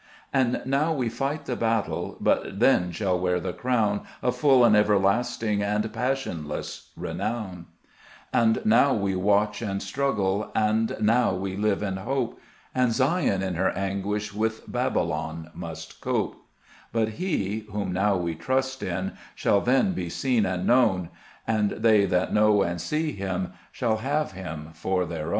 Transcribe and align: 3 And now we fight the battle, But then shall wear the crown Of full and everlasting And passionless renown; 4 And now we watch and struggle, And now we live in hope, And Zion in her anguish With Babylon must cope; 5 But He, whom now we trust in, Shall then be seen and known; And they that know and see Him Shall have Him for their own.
3 0.33 0.41
And 0.41 0.61
now 0.65 0.91
we 0.91 1.09
fight 1.09 1.45
the 1.45 1.55
battle, 1.55 2.17
But 2.19 2.59
then 2.59 2.91
shall 2.91 3.19
wear 3.19 3.39
the 3.39 3.53
crown 3.53 4.01
Of 4.23 4.35
full 4.35 4.65
and 4.65 4.75
everlasting 4.75 5.61
And 5.61 5.93
passionless 5.93 6.89
renown; 6.97 7.67
4 8.33 8.41
And 8.41 8.65
now 8.65 8.95
we 8.95 9.15
watch 9.15 9.61
and 9.61 9.79
struggle, 9.79 10.51
And 10.55 10.97
now 10.99 11.35
we 11.35 11.55
live 11.55 11.83
in 11.83 11.97
hope, 11.97 12.41
And 12.73 12.91
Zion 12.91 13.43
in 13.43 13.53
her 13.53 13.69
anguish 13.69 14.33
With 14.33 14.63
Babylon 14.71 15.51
must 15.53 16.01
cope; 16.01 16.33
5 16.33 16.41
But 16.91 17.07
He, 17.19 17.67
whom 17.71 17.93
now 17.93 18.17
we 18.17 18.33
trust 18.33 18.81
in, 18.81 19.11
Shall 19.35 19.61
then 19.61 19.93
be 19.93 20.09
seen 20.09 20.47
and 20.47 20.65
known; 20.65 21.09
And 21.45 21.69
they 21.69 22.05
that 22.05 22.33
know 22.33 22.63
and 22.63 22.81
see 22.81 23.11
Him 23.11 23.53
Shall 23.71 23.97
have 23.97 24.31
Him 24.31 24.71
for 24.73 25.05
their 25.05 25.25
own. 25.27 25.29